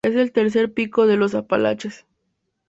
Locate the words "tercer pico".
0.31-1.05